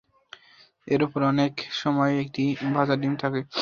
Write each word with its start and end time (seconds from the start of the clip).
এর 0.87 1.01
উপরে 1.03 1.25
অনেক 1.27 1.53
সময়ই 1.81 2.21
একটি 2.23 2.43
ভাজা 2.73 2.95
ডিম 3.01 3.13
থাকে। 3.15 3.41